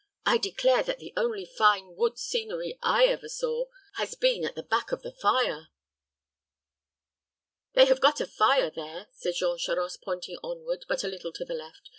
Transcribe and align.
"I 0.25 0.39
declare 0.39 0.81
that 0.81 0.97
the 0.97 1.13
only 1.15 1.45
fine 1.45 1.95
wood 1.95 2.17
scenery 2.17 2.75
I 2.81 3.05
ever 3.05 3.29
saw 3.29 3.65
has 3.97 4.15
been 4.15 4.43
at 4.43 4.55
the 4.55 4.63
back 4.63 4.91
of 4.91 5.03
the 5.03 5.11
fire." 5.11 5.67
"They 7.73 7.85
have 7.85 8.01
got 8.01 8.19
a 8.19 8.25
fire 8.25 8.71
there," 8.71 9.09
said 9.11 9.35
Jean 9.37 9.59
Charost, 9.59 10.01
pointing 10.01 10.37
onward, 10.41 10.85
but 10.87 11.03
a 11.03 11.07
little 11.07 11.31
to 11.33 11.45
the 11.45 11.53
left. 11.53 11.89